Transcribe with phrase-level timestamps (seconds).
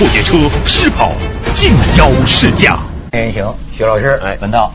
[0.00, 1.12] 破解车试跑
[1.52, 2.80] 竞邀试驾。
[3.12, 4.72] 三人行，徐老师，哎文道，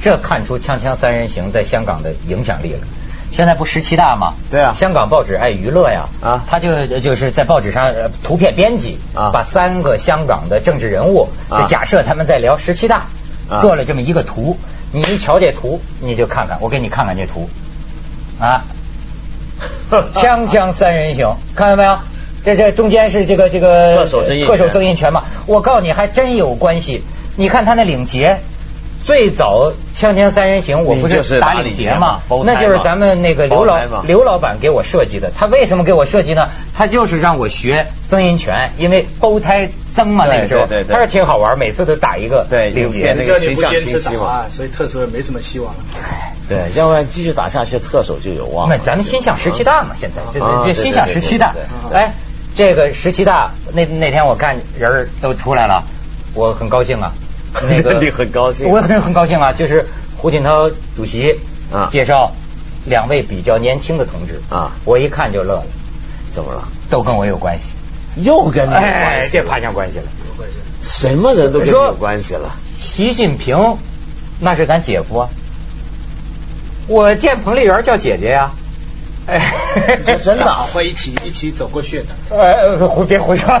[0.00, 2.86] 这看出《锵锵三人行》在香港的影响力了。
[3.32, 4.34] 现在不十七大吗？
[4.52, 13.06] 对啊香港报纸爱娱乐呀，啊他就就是在报纸上呃图片编辑啊把三个香港的政治人物，啊就假设他们在聊十七大，
[13.50, 14.56] 啊做了这么一个图。
[14.92, 17.50] 你一瞧这图，你就看看，我给你看看这图，
[18.38, 18.62] 啊，
[20.14, 21.98] 锵锵三人行，看到没有？
[22.48, 25.24] 这这中间是这个这个特首曾荫权特首曾荫权嘛？
[25.44, 27.02] 我告诉你，还真有关系。
[27.36, 28.38] 你看他那领结，
[29.04, 35.30] 最早锵锵三人行，我不是打打领结嘛那就是咱们那个刘老刘老板给我设计的。
[35.36, 36.48] 他为什么给我设计呢？
[36.74, 43.12] 他就是让我学曾荫权，因为包胎曾嘛，那个时候对对对他说挺好玩，每次都打一个对领结。
[43.12, 45.80] 那个形象不坚持清晰嘛所以特首也没什么希望了。
[46.48, 48.74] 对，要不然继续打下去，特首就有望了。
[48.74, 51.54] 那咱们心向十七大嘛，现在这这心向十七大。
[51.92, 52.14] 哎，
[52.58, 55.80] 这个十七大那那天我看人儿都出来了，
[56.34, 57.12] 我很高兴啊。
[57.68, 61.38] 那个你很高兴我很很高兴啊，就是胡锦涛主席
[61.72, 62.32] 啊介绍
[62.84, 65.66] 两位比较年轻的同志啊我一看就乐了，
[66.32, 66.66] 怎么了？
[66.90, 67.66] 都跟我有关系。
[68.24, 69.48] 又跟你有哎关，系这了？
[69.48, 70.06] 攀上关系了。
[70.82, 72.56] 什么人都跟你说有关系了。
[72.76, 73.76] 习近平
[74.40, 75.28] 那是咱姐夫啊，
[76.88, 78.50] 我见彭丽媛叫姐姐呀。
[79.28, 82.06] 哎，真的啊会一起一起走过去的。
[82.30, 83.60] 呃，胡别胡说，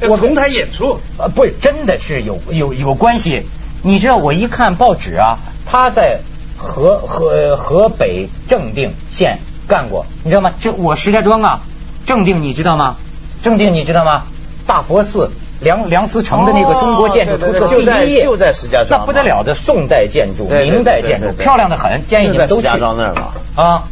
[0.00, 3.46] 不，我同台演出，呃，不，真的是有有有关系。
[3.82, 6.18] 你知道，我一看报纸啊，他在
[6.56, 9.38] 河河河北正定县
[9.68, 10.50] 干过，你知道吗？
[10.58, 11.60] 这我石家庄啊，
[12.06, 12.96] 正定你知道吗？
[13.42, 14.24] 正定你知道吗？
[14.66, 15.30] 大佛寺。
[15.60, 22.62] 梁梁思成的那个中国建筑图册第一页，就在石家庄那不得了的宋代建筑、明代建筑，漂亮的很，建议你们都去。
[22.62, 23.82] 石家庄那儿嘛啊，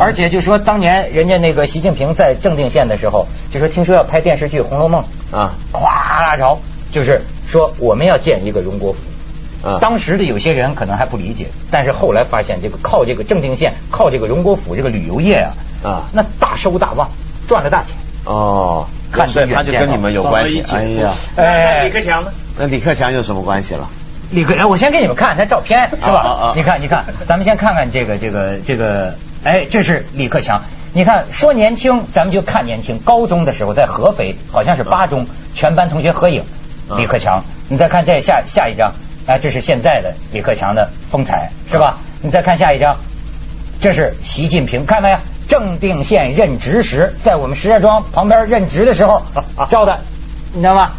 [0.00, 5.04] 而且就说当年人家那个习近平在正定县的时候，就说听说要拍电视剧《红楼梦》
[5.36, 6.58] 啊，咵啦着，
[6.90, 8.98] 就是说我们要建一个荣国府。
[9.62, 15.52] 啊当时的有些人可能还不理解，但是后来发现，这个靠这个正定县，靠这个荣国府这个旅游业啊，
[15.84, 17.06] 啊那大收大旺，
[17.46, 17.94] 赚了大钱。
[18.24, 20.64] 哦，看所以他就跟你们有关系。
[20.72, 22.32] 哎呀，哎李克强呢？
[22.56, 23.86] 那李克强有什么关系了？
[24.30, 26.20] 李克，哎，我先给你们看他照片，是吧？
[26.20, 30.62] 啊啊啊你看，你看，咱们先看看这个，这个，这个，哎，这是李克强。
[30.92, 32.98] 你看，说年轻，咱们就看年轻。
[32.98, 36.42] 高中的时候在合肥，好像是八中，全班同学合影，
[36.88, 37.44] 啊李克强。
[37.68, 38.92] 你再看这下下一张，
[39.26, 41.98] 哎，这是现在的李克强的风采，是吧？
[42.22, 42.96] 你再看下一张，
[43.80, 45.18] 这是习近平，看没有？
[45.48, 49.22] 正定县任职时，在我们石家庄旁边任职的时候
[49.68, 50.00] 照的，
[50.52, 50.92] 你知道吗？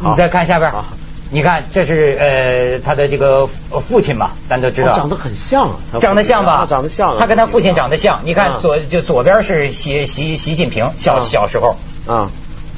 [0.00, 0.84] 你再看下边好，
[1.34, 6.52] 你看这是呃他的这个父父亲嘛，咱都知道，哦长得很像啊，长得像吧？
[6.62, 7.16] 啊长得像啊。
[7.18, 8.20] 他跟他父亲长得像。
[8.24, 12.30] 你看啊左就左边是习习习近平小啊小时候，啊，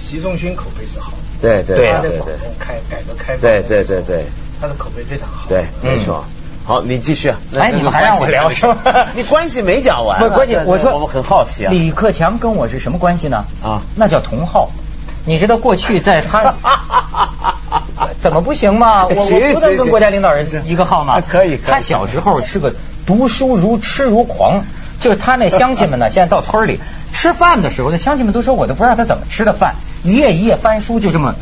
[0.02, 1.12] 习仲勋口碑是好，
[1.42, 4.24] 对对对对对广东开改革开放对对对对，
[4.58, 5.46] 他的口碑非常好。
[5.50, 6.24] 对，嗯没错。
[6.64, 7.30] 好，你继续。
[7.52, 10.26] 那哎你们还让我聊是吧 你关系没讲完啊。
[10.26, 11.70] 不关系我说我们很好奇啊。
[11.70, 13.44] 李克强跟我是什么关系呢？
[13.62, 14.70] 啊那叫同号。
[15.28, 16.54] 你知道过去在他
[18.20, 19.06] 怎么不行吗？
[19.06, 21.20] 我我不能跟国家领导人一个号吗啊？
[21.26, 22.74] 可以可以他小时候是个
[23.06, 24.64] 读书如痴如狂，
[25.00, 26.80] 就是他那乡亲们呢，现在到村里
[27.12, 29.74] 吃饭的时候，那乡亲们都说我都不知道他怎么吃的饭，
[30.04, 31.34] 一页一页翻书，就这么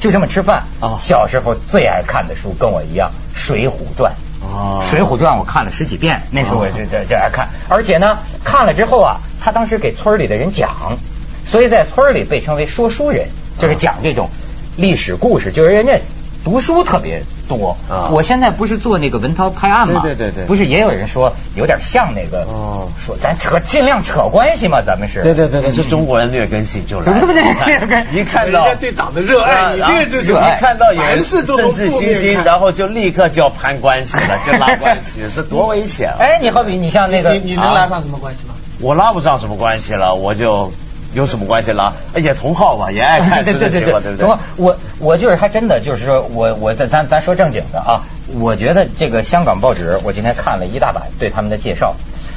[0.00, 0.64] 就这么吃饭。
[0.80, 4.12] 哦小时候最爱看的书跟我一样，《水浒传》。
[4.44, 10.98] 哦水浒传》我看了十几遍，那时候我这这这爱看，而且呢，看了之后啊，他当时给村里的人讲，
[11.46, 13.28] 所以在村里被称为说书人，
[13.58, 14.28] 就是讲这种
[14.76, 15.98] 历史故事，就是人家
[16.44, 17.76] 读书特别多。
[17.88, 25.22] 啊我现在不是做那个文韬拍案嘛，对对对对不是也有人说有点像那个，哦说咱扯尽量扯关系嘛，咱们是。
[25.22, 27.20] 对对对对，这中国人劣根性就来了。
[27.20, 36.16] 对不对劣根一看到人家对党的热爱，你啊这个就是一看到有人是政治新星，然后就立刻就要攀关系了，就拉关系， 这多危险啊！
[36.18, 38.54] 哎，你好比你像那个，你你能拉上什么关系吗？
[38.80, 40.72] 我拉不上什么关系了，我就
[41.14, 41.94] 有什么关系了？
[42.16, 43.70] 也同号吧，也爱 看对书对
[44.16, 44.26] 对
[44.56, 48.02] 我我就是还真的就是说我我咱咱咱说正经的啊，
[48.38, 51.94] 我觉得这个香港报纸，我今天看了一大版对他们的介绍，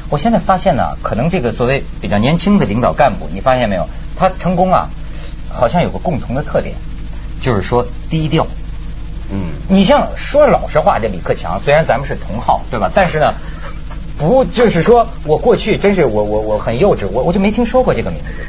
[0.09, 4.87] 我现在发现呢，可能这个所谓比较年轻的领导干部，你发现没有，他成功啊，
[5.51, 6.75] 好像有个共同的特点，
[7.41, 8.45] 就是说低调。
[9.29, 12.89] 嗯，你像说老实话，这李克强虽然咱们是同号，对吧？
[12.95, 13.33] 但是呢，
[14.17, 18.45] 不就是说我过去真是我我我很幼稚，我我就没听说过这个名字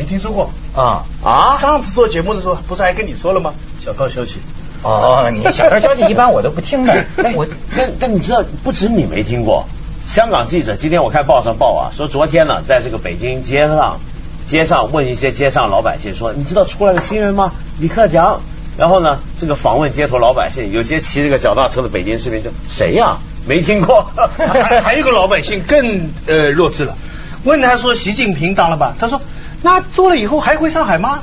[0.00, 1.04] 没听说过啊。
[1.22, 3.52] 啊，上次做节目的时候，不是还跟你说了吗？
[3.84, 4.38] 小道消息，
[4.82, 7.04] 哦，你小道消息一般我都不听的，
[7.36, 9.66] 我但但你知道，不止你没听过，
[10.02, 14.00] 香港记者今天我看报上报啊，说昨天呢，在这个北京街上
[14.46, 17.52] 街上问一些街上老百姓说，你知道出来个新人吗？
[17.78, 18.40] 李克强。
[18.78, 23.18] 然后呢，这个访问街头老百姓，有些骑这个脚踏车的北京市民就谁呀？
[23.46, 24.10] 没听过。
[24.38, 26.96] 还还有个老百姓更呃弱智了，
[27.44, 28.94] 问他说习近平当了吧？
[28.98, 29.20] 他说
[29.62, 31.22] 那做了以后还回上海吗？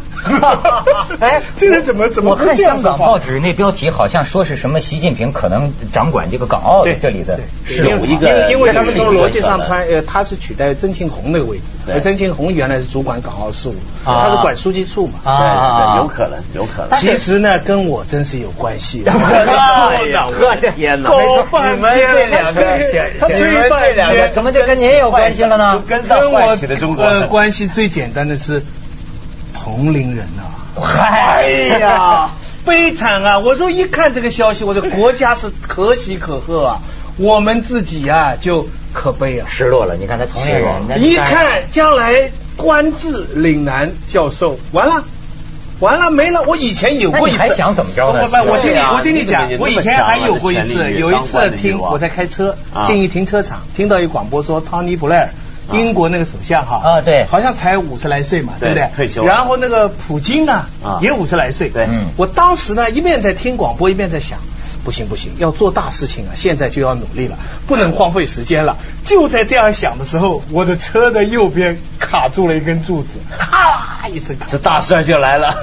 [1.20, 15.20] 哎， 这人怎么怎么我看香港报纸那标题好像说是什么习近平可能掌管这个港澳的对这里的是有一个因为因为他们从逻辑上他，呃，他是取代曾庆红那个位置，对而曾庆红原来是主管港澳事务，啊他是管书记处嘛。
[15.24, 17.00] 对啊，对，有可能，有可能。
[17.00, 19.04] 其实呢，跟我真是有关系。
[19.08, 21.10] 我的天哪！
[21.10, 22.62] 你们天这两个，
[23.20, 26.00] 他你们这两个怎么就跟您有关系了呢跟
[26.32, 27.28] 我坏起的中国呃。
[27.28, 28.62] 关系最简单的是
[29.68, 30.80] 同龄人啊。
[30.80, 32.30] 嗨哎呀，
[32.66, 33.40] 悲惨啊！
[33.40, 36.80] 我说一看这个消息，我的国家是可喜可贺啊，
[37.18, 39.48] 我们自己啊就可悲啊。
[39.50, 39.96] 失落了。
[39.98, 40.54] 你看他同龄
[40.88, 45.04] 人，一看将来官至岭南教授，完了。
[45.80, 46.42] 完了没了！
[46.48, 55.30] 我以前有过一次，还想怎么着呢不不不，我听你我听你讲我以前还有过一次，有有一次听我在开车啊进一停车场，听到一广播说汤尼布莱尔，
[55.74, 58.96] 英国那个首相哈啊对好像才五十来岁嘛，对对不对？
[58.96, 61.70] 退休然后那个普京呢啊，也五十来岁。
[61.70, 64.40] 对嗯我当时呢一面在听广播，一面在想。
[64.88, 66.32] 不行不行，要做大事情啊！
[66.34, 67.38] 现在就要努力了，
[67.68, 68.78] 不能荒废时间了。
[69.04, 74.34] 就在这样想的时候，我的车的右边卡住了一根柱子，咔一声。
[74.48, 75.58] 这大事儿就来了。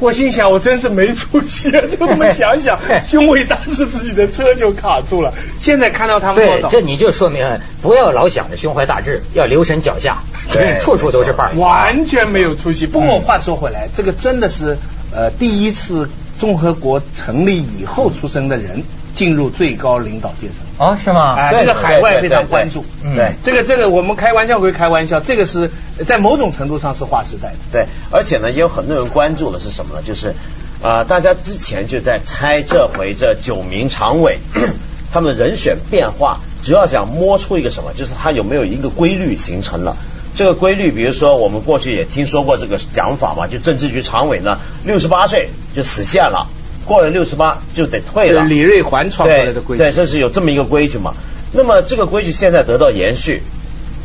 [0.00, 1.82] 我心想，我真是没出息啊！
[1.82, 5.32] 就这么想想，胸围大是自己的车就卡住了。
[5.60, 7.46] 现在看到他们报道，，对这你就说明
[7.80, 10.18] 不要老想着胸怀大志，要留神脚下，
[10.50, 11.54] 对处处都是绊儿。
[11.54, 12.88] 完全没有出息。
[12.88, 14.76] 不过话说回来，这个真的是
[15.14, 18.82] 呃第一次共和国成立以后出生的人
[19.14, 20.56] 进入最高领导阶层。
[20.76, 21.20] 哦，是吗？
[21.20, 22.84] 啊，对这个海外非常关注。
[23.02, 25.70] 嗯对这个这个我们开玩笑归开玩笑，这个是
[26.06, 27.56] 在某种程度上是划时代的。
[27.72, 30.02] 对，而且呢，也有很多人关注的是什么呢？
[30.04, 30.30] 就是
[30.82, 34.38] 啊、呃大家之前就在猜这回这九名常委
[35.12, 39.96] 他们的人选变化，主要想摸出一个什么，就是他有没有一个规律形成了。
[40.34, 46.48] 这个规律，比如说我们过去也听说过这个讲法嘛，就政治局常委呢，六十八岁就死线了，
[46.84, 48.44] 过了六十八就得退了。
[48.44, 49.82] 李瑞环创出来的规矩。
[49.82, 51.14] 对，这是有这么一个规矩嘛。
[51.52, 53.42] 那么这个规矩现在得到延续，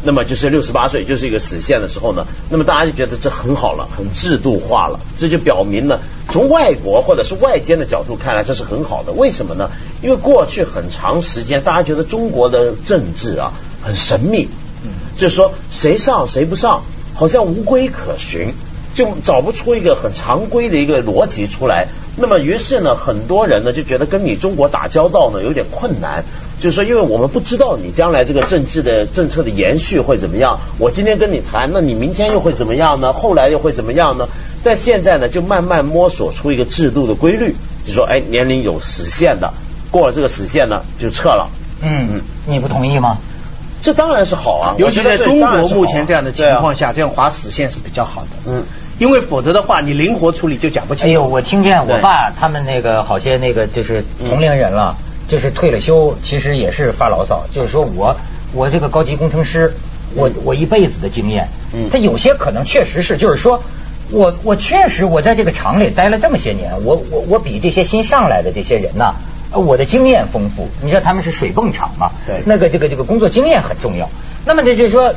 [0.04, 6.00] 那么就是六十八岁就是一个死线的时候呢，那么大家就觉得这很好了，很制度化了，这就表明呢，
[6.30, 9.12] 从外国或者是外间的角度看来，这是很好的。
[9.12, 9.72] 为什么呢？
[10.04, 13.52] 因为过去很长时间，大家觉得中国的政治啊
[13.82, 14.48] 很神秘，
[15.18, 16.84] 就是说谁上谁不上，
[17.14, 18.54] 好像无规可循。
[18.92, 21.88] 就找不出一个很常规的一个逻辑出来。
[22.18, 26.26] 那么于是呢，很多人呢就觉得跟你中国打交道呢有点困难，
[26.60, 30.60] 就是说，因为我们不知道你将来这个政治的政策的延续会怎么样。
[30.80, 33.14] 我今天跟你谈，那你明天又会怎么样呢？
[33.14, 34.28] 后来又会怎么样呢？
[34.64, 37.56] 但现在呢，就慢慢摸索出一个制度的规律，
[37.86, 39.54] 就说，哎，年龄有死线的，
[39.92, 41.48] 过了这个死线呢就撤了。
[41.82, 43.20] 嗯，你不同意吗？
[43.82, 48.28] 这当然是好啊，尤其在中国目前这样的情况下，下，这样划死线是比较好的。
[48.52, 48.64] 嗯，
[48.98, 51.10] 因为否则的话，你灵活处理就讲不清楚。
[51.10, 54.98] 哎呦，我听见我爸他们那个好些那个就是同龄人了，
[55.30, 58.16] 就是退了休，其实也是发牢骚，就是说我
[58.54, 59.74] 我这个高级工程师，
[60.14, 63.64] 我我一辈子的经验，嗯他有些可能确实是，就是说
[64.12, 69.14] 我我确实我在这个厂里待了这么些年，我我我比这些新上来的这些人呐。
[69.14, 72.12] 呃我的经验丰富，你知道他们是水泵厂嘛？
[72.28, 74.10] 对那个这个这个工作经验很重要。
[74.46, 75.14] 那么这就是说，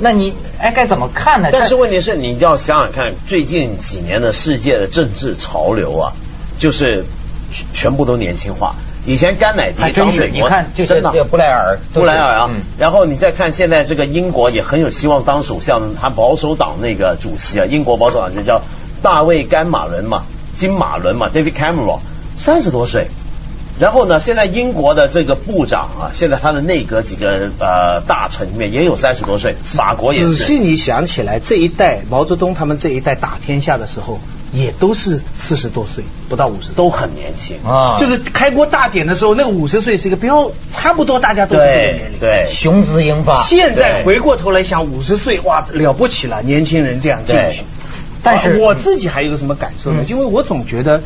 [0.00, 1.48] 那你哎该怎么看呢？
[1.52, 6.12] 但是问题是，你要想想看，最近几年的世界的政治潮流啊，
[6.58, 7.04] 就是
[7.52, 8.74] 全全部都年轻化。
[9.06, 18.60] 以前甘乃迪还真是，当美国你看就是真的这个布莱尔，布莱尔啊嗯，然后你再看现在这个英国也很有希望当首相，他保守党那个主席啊，英国保守党就叫
[19.02, 20.24] 大卫甘马伦嘛，
[20.56, 22.00] 金马伦嘛，David Cameron，
[22.36, 23.06] 三十多岁。
[23.80, 30.34] 然后呢，现在英国的这个部长啊，现在他的内阁几个呃大臣里面也有三十多岁，法国也是。
[30.34, 34.20] 仔细你想起来，这一代毛泽东他们这一代打天下的时候，
[34.52, 42.18] 也都是四十多岁，不到五十，都很年轻啊，就是开国大典的时候，那个五十岁是一个标，差不多大家都是这个年龄。
[42.18, 43.44] 对雄姿英发。
[43.44, 47.62] 现在回过头来想，五十岁哇了不起了，年轻人这样进去。
[48.20, 50.02] 但是我自己还有个什么感受呢？
[50.02, 51.00] 嗯因为我总觉得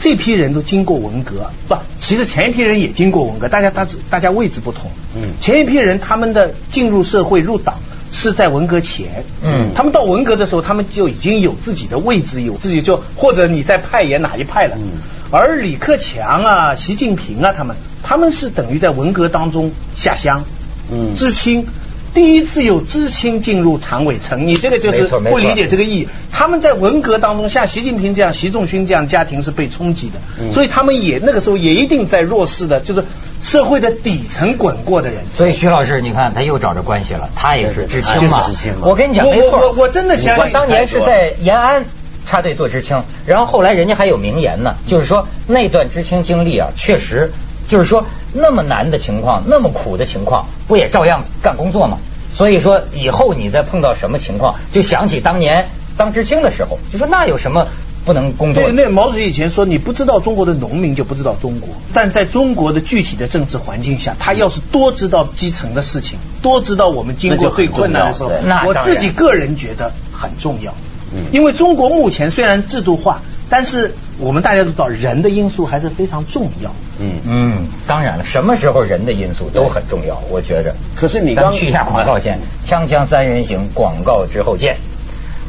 [0.00, 4.90] 这批人都经过文革，不，其实前一批人也经过文革，大家大致大家位置不同。
[5.16, 7.74] 嗯前一批人他们的进入社会入党
[8.12, 9.24] 是在文革前。
[9.42, 14.76] 嗯他们到文革的时候，他们就已经有自己的位置，有自己就或者你在派演哪一派了。
[14.76, 14.98] 嗯
[15.30, 20.44] 而李克强啊、习近平啊，他们他们是等于在文革当中下乡。
[20.90, 21.66] 嗯知青，
[22.14, 26.08] 第一次有知青进入常委层，你这个就是不理解这个意义。
[26.32, 33.04] 他们在文革当中，像习近平这样、习仲勋这样家庭是被冲击的，嗯所以他们也那个时候也一定在弱势的，就是
[33.42, 35.18] 社会的底层滚过的人。
[35.36, 38.44] 所以徐老师，你看他又找着关系了，他也是知青嘛。
[38.82, 41.84] 我跟你讲，没错，我我我真的相信我当年是在延安
[42.26, 47.32] 插队做知青，然后后来人家还有名言呢，就是说那段知青经历啊，确实
[47.68, 51.98] 就是说那么难的情况，那么苦的情况，不也照样干工作吗？
[52.32, 57.66] 所以说以后你再碰到什么情况，就想起当年当知青的时候，就说那有什么
[58.04, 61.70] 不能工作对，那毛主席以前说，你不知道中国的农民就不知道中国。
[61.92, 70.72] 但在中国的具体的政治环境下，他要是多知道基层的事情，多知道我们经过最困难的时候那我自己个人觉得很重要。
[70.72, 76.70] 嗯因为中国目前虽然制度化，但是我们大家都知道，人的因素还是非常重要。
[77.00, 77.12] 嗯。
[77.26, 80.74] 嗯，当然了，什么时候人的因素都很重要，我觉着。
[80.94, 84.76] 可是你刚去一下广告先，锵锵三人行，广告之后见，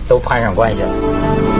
[0.07, 1.58] 都攀上关系了。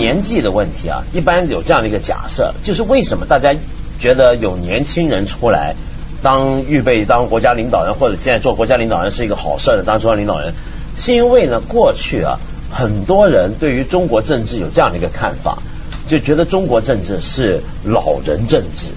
[0.00, 3.54] 年纪的问题啊，一般有这样的一个假设，就是为什么大家
[3.98, 5.74] 觉得有年轻人出来
[6.22, 10.54] 当预备当国家领导人，或者现在做国家领导人是一个好事儿的，当中央领导人，
[10.96, 12.38] 是因为呢，过去啊，
[12.70, 15.58] 很多人对于中国政治有这样的一个看法，
[16.06, 18.88] 就觉得中国政治是老人政治，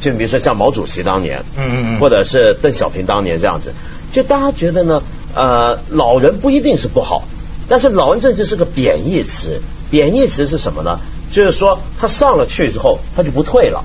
[0.00, 2.00] 就比如说像毛主席当年，嗯嗯嗯。
[2.00, 3.72] 或者是邓小平当年这样子，
[4.10, 5.02] 就大家觉得呢，
[5.36, 7.22] 呃，老人不一定是不好，
[7.68, 9.60] 但是老人政治是个贬义词，
[9.92, 10.98] 贬义词是什么呢？
[11.30, 13.84] 就是说他上了去之后，他就不退了，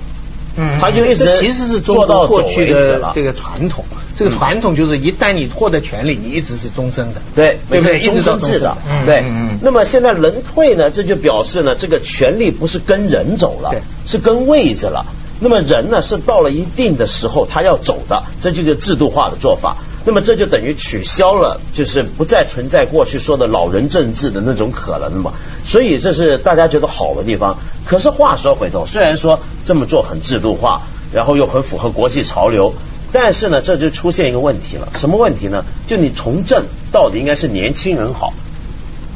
[0.55, 2.73] 嗯他就一直其实是中做到国过去。
[2.73, 3.83] 的这个传统。
[4.17, 7.21] 这个传统就是一旦你获得权利，你一直是终身的。
[7.35, 7.99] 对，对不对？
[8.01, 8.75] 终身制的。
[9.05, 9.23] 对。
[9.61, 13.69] 那么现在人退呢，这就表示呢，这个权利不是跟人走了，
[14.07, 15.05] 是跟位置了。
[15.39, 19.77] 那么人呢，是到了一定的时候他要走的，这就是制度化的做法。
[20.07, 25.33] 那么这就等于取消了，就是不再存在过去说的老人政治的那种可能嘛。
[25.65, 27.57] 所以这是大家觉得好的地方。
[27.85, 32.73] 可是话说回头，虽然说这么做很制度化，然后又很符合国际潮流，
[33.11, 34.87] 但是呢，这就出现一个问题了。
[34.95, 35.65] 什么问题呢？
[35.87, 38.33] 就你从政到底应该是年轻人好，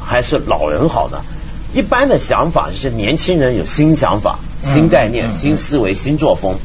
[0.04, 1.22] 还是老人好呢？
[1.72, 6.56] 一般的想法就是年轻人有新想法、新概念、新思维、新作风。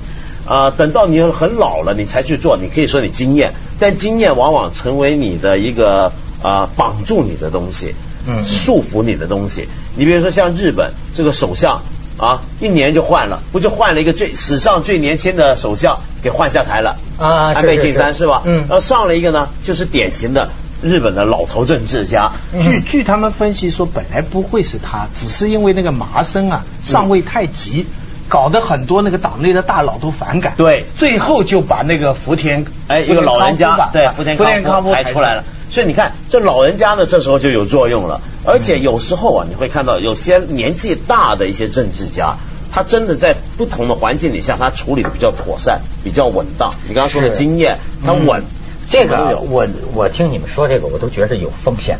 [0.47, 6.11] 啊、等到你很老了，你才去做，你可以说你经验，但经验往往成为你的一个
[6.41, 7.93] 啊、绑住你的东西，
[8.27, 9.67] 嗯束缚你的东西。
[9.95, 11.81] 你比如说像日本这个首相
[12.17, 18.43] 啊，一年就换了，不就换了一个最史上最年轻的首相给换下台了啊安倍晋三是吧？
[18.45, 20.49] 嗯然后上了一个呢，就是典型的
[20.81, 22.31] 日本的老头政治家。
[22.53, 27.85] 嗯据据他们分析说，本来不会是他，只是因为那个麻生啊上位太急，
[28.27, 30.53] 搞得很多那个党内的大佬都反感。
[30.57, 35.43] 对最后就把那个福田哎，一个老人家，对，福田福田康夫康夫抬出来了。
[35.69, 38.21] 所以你看，这老人家呢，这时候就有作用了。
[38.45, 42.37] 而且有时候啊，你会看到有些年纪大的一些政治家，
[42.71, 46.71] 他真的在不同的环境底下，他处理的比较妥善，比较稳当。
[46.87, 48.43] 你刚刚说的经验，他稳。
[48.89, 51.97] 这个我我听你们说这个，我都觉得有风险。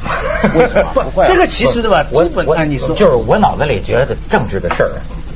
[0.56, 2.06] 为什么不会啊这个其实对吧？
[2.12, 4.92] 我基本我按你说，就是我脑子里觉得政治的事儿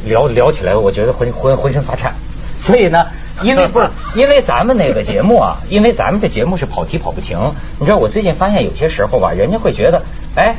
[0.06, 2.14] 聊聊起来，我觉得浑浑浑身发颤。
[2.60, 3.08] 所以呢，
[3.44, 7.38] 因为不是因为咱们那个节目啊，因为咱们这节目是跑题跑不停。
[7.80, 10.04] 你知道，我最近发现有些时候吧，人家会觉得，
[10.36, 10.56] 哎，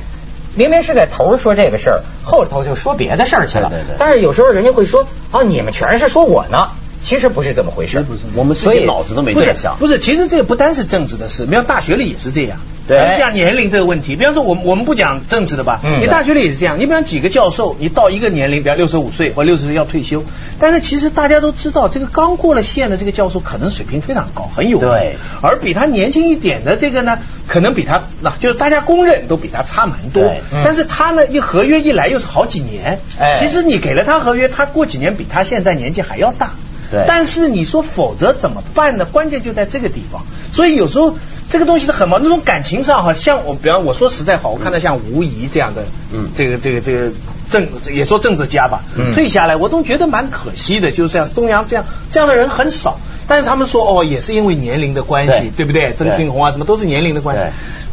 [0.54, 3.68] 明明是在头儿说这个事儿，后头就说别的事儿去了。
[3.68, 6.68] 对对对但是有时候人家会说，啊，你们全是说我呢。
[7.02, 9.76] 其实不是这么回事，不是我们自所以己脑子都没不是在想。
[9.78, 12.58] 不是，其实这个不单是政治的事，比方大学里也是这样。
[12.86, 16.80] 对我们讲年龄这个问题，比方说我们我们不讲政治的吧，嗯你大学里也是这样。
[16.80, 20.24] 你比方几个教授，你到一个年龄，比方六十五岁或六十岁要退休，
[20.58, 36.50] 但是其实大家都知道，这个刚过了线的这个教授可能水平非常高，很有对而比他年轻一点的这个呢，可能比他那就是大家公认都比他差蛮多但是他呢，一合约一来又是好几年，哎其实你给了他合约，他过几年比他现在年纪还要大。
[36.92, 39.04] 对但是你说否则怎么办呢？
[39.04, 40.22] 关键就在这个地方。
[40.52, 41.16] 所以有时候
[41.48, 47.10] 这个东西是很矛盾，那种感情上哈，像我，比方我说实在话，我看到像吴仪这样的，嗯这个这个这个
[47.50, 52.98] 政也说政治家吧，嗯退下来我都觉得蛮可惜的，就是像中央这样这样的人很少。
[53.28, 55.94] 但是他们说哦，也是因为年龄的关系，对对不对？
[55.96, 57.44] 曾庆红啊，什么都是年龄的关系。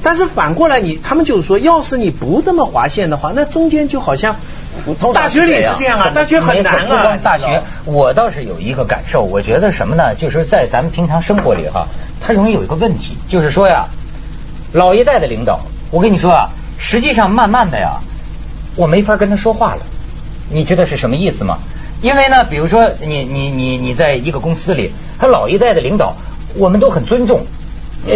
[0.01, 4.37] 但是反过来你，他们就是说，要是你不那么划线的话，那中间就好像
[5.13, 7.17] 大学里也是这样啊，大学很难啊。
[7.23, 10.15] 大学，我倒是有一个感受，我觉得什么呢？
[10.15, 11.87] 就是在咱们平常生活里哈，
[12.21, 13.87] 它容易有一个问题，就是说呀，
[14.73, 15.59] 老一代的领导，
[15.91, 17.99] 我跟你说啊，实际上慢慢的呀，
[18.75, 19.81] 我没法跟他说话了。
[20.51, 21.59] 你知道是什么意思吗？
[22.01, 26.15] 因为呢，比如说你你你你在一个公司里，他老一代的领导，
[26.55, 27.45] 我们都很尊重。
[28.07, 28.13] 呃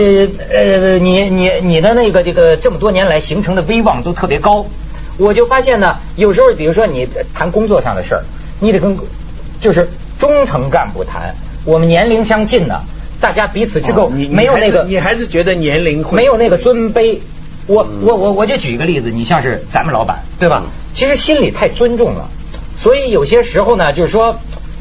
[0.50, 4.66] 呃，你你你的那个这个这么多年来形成的威望都特别高，
[5.18, 8.24] 我就发现呢，有时候比如说你谈工作上的事儿，
[8.60, 8.98] 你得跟
[9.62, 11.34] 就是中层干部谈，
[11.66, 12.82] 我们年龄相近呢，
[13.20, 17.20] 大家彼此之够哦你没有那个你还是觉得年龄会没有那个尊卑。
[17.66, 20.64] 我我我我就举一个例子，你像是咱们老板对吧？
[20.94, 22.30] 其实心里太尊重了，
[22.82, 24.38] 所以有些时候呢，就是说，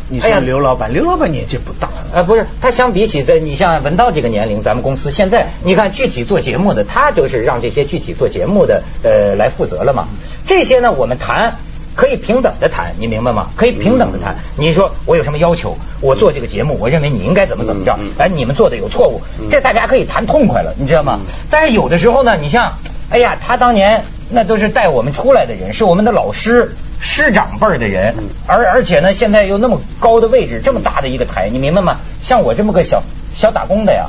[0.09, 10.09] 你哎呀刘老板，刘老板年纪不大，呃，不是，他相比起在你像文道这个年龄，咱们公司现在你看具体做节目的，他就是让这些具体做节目的呃来负责了嘛。
[10.47, 11.57] 这些呢，我们谈
[11.95, 13.49] 可以平等的谈，你明白吗？
[13.57, 14.37] 可以平等的谈。
[14.57, 15.77] 你说我有什么要求？
[16.01, 18.13] 我做这个节目，我认为你应该怎么怎么着嗯嗯？
[18.19, 21.21] 哎，你们做的有错误，这大家可以谈痛快了，你知道吗？
[21.51, 22.73] 但是有的时候呢，你像，
[23.09, 26.75] 哎呀，他当年那都是带我们出来的人，是我们的老师。
[27.05, 28.15] 师长辈儿的人，
[28.47, 31.97] 而而且呢，现在又那么高的位置，这么大的一个台，你明白吗？
[32.23, 33.03] 像我这么个小
[33.35, 34.07] 小打工的呀，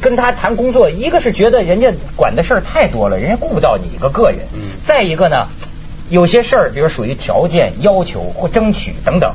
[0.00, 4.38] 跟他谈工作，一个是觉得人家管的事儿太多了，人家顾不到你一个个人；
[4.82, 5.46] 再一个呢，
[6.08, 9.34] 有些事儿，比如属于条件要求或争取等等，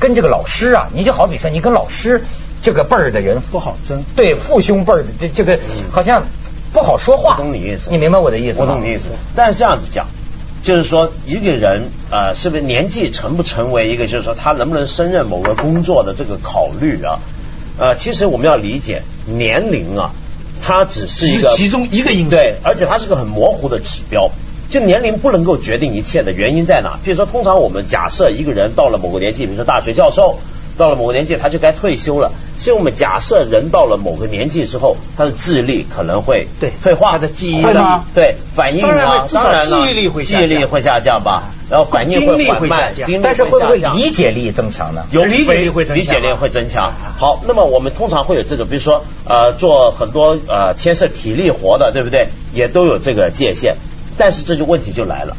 [0.00, 2.24] 跟这个老师啊，你就好比说，你跟老师
[2.62, 4.02] 这个辈儿的人不好争。
[4.16, 5.60] 对父兄辈儿的这这个
[5.92, 6.24] 好像
[6.72, 7.36] 不好说话。
[7.38, 8.66] 我懂你意思你明白我的意思吗？
[8.66, 10.08] 我懂你意思，但是这样子讲，
[10.64, 17.20] 就是说一个人呃，是不是年纪成不成为一个，就是说他能不能胜任某个工作的这个考虑啊？
[17.78, 20.10] 呃，其实我们要理解年龄啊，
[20.62, 24.30] 它只是一个是其中一个因素对，而且它是个很模糊的指标。
[24.70, 26.98] 就年龄不能够决定一切的原因在哪？
[27.04, 30.38] 比如说，通常我们假设一个人到了某个年纪，比如说大学教授，
[30.76, 32.32] 到了某个年纪他就该退休了。
[32.56, 37.80] 所以我们假设人到了某个年纪之后，他的智力可能会对退化，他的记忆会力
[38.14, 45.04] 对反应啊当然了记忆力会下降记忆力会下降吧，然后反应会缓慢，会下降精力但是会不会下降理解力增强呢？
[45.10, 46.92] 有理解力会增强理解力会增强。
[47.18, 52.28] 好，那么我们通常会有这个，比如说呃，做很多呃牵涉体力活的，对不对？
[52.54, 53.74] 也都有这个界限。
[54.16, 55.36] 但是这就问题就来了，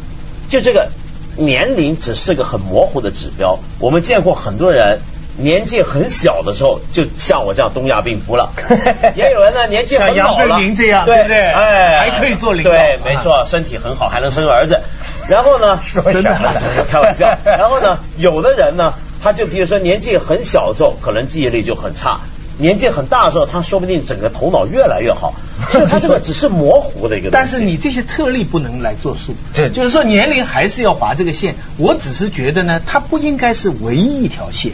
[0.50, 0.89] 就这个
[1.38, 3.58] 年龄只是个很模糊的指标。
[3.80, 5.00] 我们见过很多人。
[5.38, 8.52] 年纪很小的时候，就像我这样东亚病夫了，
[9.15, 14.80] 也有人呢年纪很像杨老了，振宁这样对对不对哎，还可以做领导对，没错，身体很好，还能生儿子。
[15.28, 16.54] 然后呢，说什么呢
[16.89, 17.36] 开玩笑。
[17.43, 22.19] 然后呢，有的人呢，他就比如说年纪很小的时候，可能记忆力就很差；
[22.58, 25.34] 年纪很大的时候，他说不定整个头脑越来越好。
[25.71, 27.30] 所以他这个只是模糊的一个。
[27.32, 31.56] 但是你这些特例不能来作数，对就是说年龄还是要划这个线。
[31.78, 34.74] 我只是觉得呢，它不应该是唯一一条线。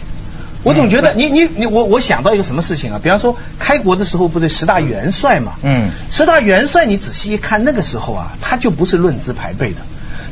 [0.63, 2.99] 我总觉得你你你我我想到一个什么事情啊？
[3.01, 5.53] 比方说开国的时候不是十大元帅嘛？
[5.63, 5.89] 嗯。
[6.11, 9.77] 十大元帅你仔细一看，那个时候啊，他就不是论资排辈的。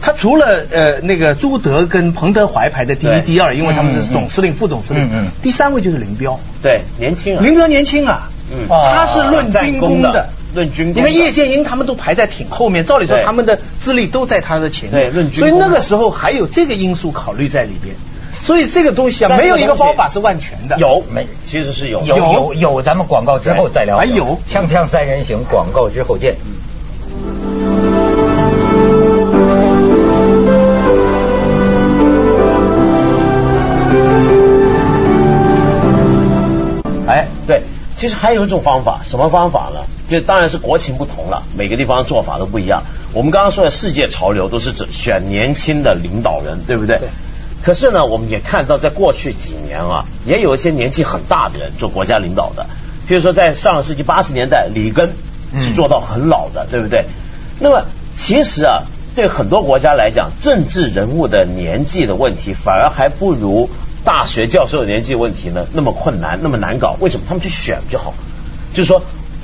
[0.02, 6.40] 他除了呃那个朱德跟彭德怀排的第一第二，因为他们这是总司令、副总司令嗯嗯，第三位就是林彪。
[6.62, 8.66] 对年轻人，林彪年轻啊，嗯。
[8.70, 10.30] 哦他是论军功的。
[10.54, 11.10] 论军功的。
[11.10, 17.96] 你看叶剑英他们都排在挺后面，照理说他们的资历都在他的前面，对论军功所以那个时候还有这个因素考虑在里边。
[18.42, 20.78] 所以这个东西啊，没有一个方法是万全的。
[20.80, 23.98] 有没其实是有有有有，咱们广告之后再聊。
[23.98, 26.36] 还有锵锵三人行，广告之后见。
[37.08, 37.62] 哎，对，
[37.96, 39.82] 其实还有一种方法，什么方法呢？
[40.10, 42.84] 就当然是国情不同了，每个地方做法都不一样。
[43.14, 46.98] 我们刚刚说的世界潮流都是指选年轻的领导人，对不对？
[46.98, 47.10] 对
[47.62, 52.66] 可是呢，我们也看到，在过去几年啊，也有一些年纪很大的人做国家领导的，
[53.08, 55.12] 比如说在上个世纪八十年代，里根
[55.60, 57.06] 是做到很老的，对不对？
[57.60, 57.84] 那么
[58.16, 58.84] 其实啊，
[59.16, 63.70] 对很多国家来讲，政治人物的年纪的问题，反而还不如
[64.06, 66.96] 大学教授的年纪问题呢那么困难，那么难搞。
[67.02, 67.26] 为什么？
[67.28, 68.14] 他们去选就好，
[68.74, 69.02] 就是说，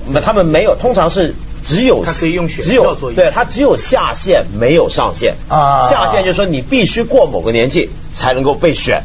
[0.08, 9.04] 那他们没有，通常是只有他可以用选只有对他只有下限没有上限啊下限就是说你必须过某个年纪才能够被选。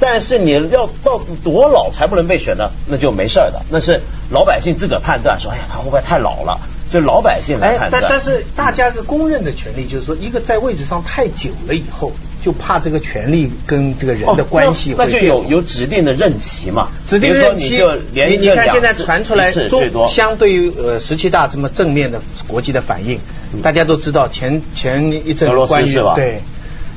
[0.00, 2.70] 但是你要到多老才不能被选呢？
[2.86, 6.60] 那就没事儿的，那是老百姓自个儿判断，说哎呀他会不会太老了？
[6.90, 8.02] 就老百姓来哎判，断。
[8.02, 17.78] 但但是大家的公认的权利就是说，一个在位置上太久了以后，就怕这个权利跟这个人的关系哦那那就会有有指定的任期嘛，指定任期，
[18.12, 23.20] 你你你看现在传出来中最多相对于呃十七大这么正面的国际的反应，
[23.62, 26.40] 大家都知道前前一阵俄罗斯关于是吧对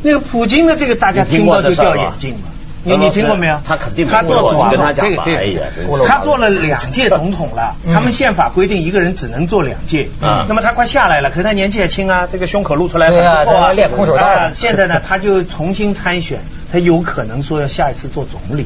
[0.04, 2.51] 那个普京的这个大家听到就掉眼镜了。
[2.84, 3.60] 你你听过没有？
[3.68, 5.62] 他肯定没他做总统跟他讲这个这个吧哎呀
[6.08, 7.76] 他做了两届总统了。
[7.86, 10.10] 嗯他们宪法规定一个人只能做两届。
[10.22, 16.40] 嗯那么他快下来了，可是他年纪也轻啊，这个胸口露出来很不错啊，他练空手道啊现在呢，他就重新参选，
[16.72, 18.66] 他有可能说要下一次做总理。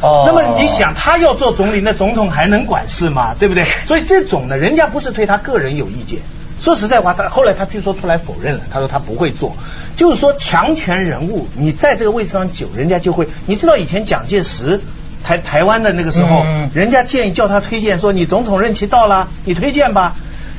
[0.00, 3.34] 哦那么你想，他要做总理，那总统还能管事吗？
[3.38, 3.64] 对不对？
[3.84, 6.20] 所以这种呢，人家不是对他个人有意见。
[6.60, 9.56] 说实在话，他后来他据说出来否认了，他说他不会做。
[9.96, 13.28] 就是说，强权人物，你在这个位置上久，人家就会。
[13.46, 14.80] 你知道以前蒋介石
[15.24, 20.14] 台台湾的那个时候，嗯人家建议叫他推荐说，你总统任期到了，你推荐吧。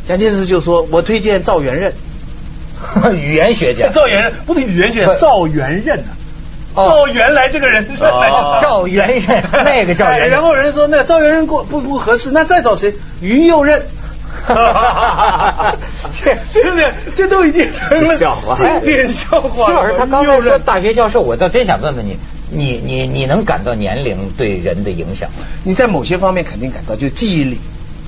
[0.07, 1.93] 蒋介石就说，我推荐赵元任。
[3.15, 5.99] 语言学家赵元任不对语言学家，赵元任
[6.73, 6.73] 啊。
[6.73, 12.95] 哦赵元来这个人，哦 赵元任那个赵元任哎 然后人说那赵元任过不不合适，那再找谁？
[13.21, 13.83] 于右任。
[16.23, 16.93] 这对不对？
[17.15, 19.67] 这都已经成了笑话经典笑话了。
[19.67, 22.17] 徐老师，他刚才说大学教授，我倒真想问问你，
[22.49, 25.45] 你你你能感到年龄对人的影响吗？
[25.63, 27.59] 你在某些方面肯定感到，就记忆力。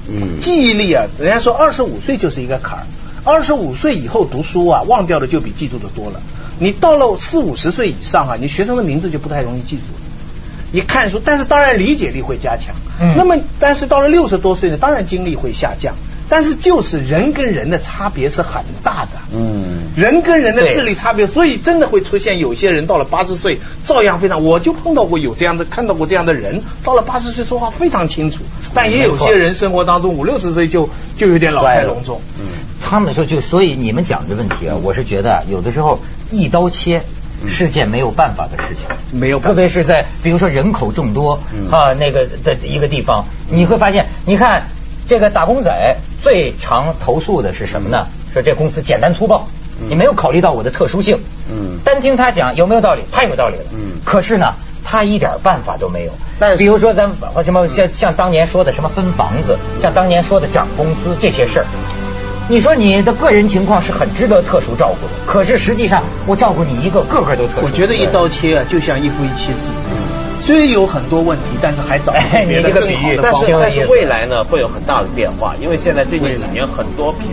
[0.09, 2.83] 嗯记忆力啊，人家说二十五岁就是一个坎儿，
[3.23, 6.19] 二十五岁以后读书啊，忘掉的就比记住的多了。
[6.59, 9.99] 你到了四五十岁以上啊，你学生的名字就不太容易记住了。
[10.73, 12.75] 一看书，但是当然理解力会加强。
[12.99, 15.95] 嗯那么，但是到了六十多岁呢，当然精力会下降。
[16.33, 19.11] 但是就是人跟人的差别是很大的。
[19.35, 28.39] 嗯，人跟人的智力差别，所以真的会出现有些人到了八十岁照样非常，我就碰到过有这样的，看到过这样的人，到了八十岁说话非常清楚，
[28.73, 32.19] 但也有些人生活当中五六十岁就就有点老态龙钟。
[32.39, 32.47] 嗯，
[32.81, 35.99] 他们说就所以你们讲这问题啊，我是觉得啊有的时候
[36.31, 37.03] 一刀切
[37.47, 39.49] 是件没有办法的事情，没有办法。
[39.49, 41.69] 特别是在比如说人口众多嗯。
[41.69, 44.63] 啊那个的一个地方，你会发现，你看
[45.07, 48.07] 这个打工仔最常投诉的是什么呢？
[48.33, 49.47] 说这公司简单粗暴，
[49.81, 51.19] 嗯你没有考虑到我的特殊性。
[51.51, 53.03] 嗯单听他讲有没有道理？
[53.11, 53.63] 太有道理了。
[53.73, 56.11] 嗯可是呢，他一点办法都没有。
[56.39, 57.11] 但是比如说咱
[57.43, 61.65] 什么像像当年说的什么分房子，像当年说的涨工资这些事儿。
[62.49, 67.65] 你说你的个人情况是很值得特殊照顾的，可是实际上我照顾你一个，个个都特殊。
[67.67, 69.59] 我觉得一刀切啊，就像一夫一妻制。
[70.43, 73.69] 虽然有很多问题，但是还找不出哎你别的更这个比喻但好的方法。
[73.69, 77.31] 是但是未来呢会有很大的变化，因为现在最近几年很多品。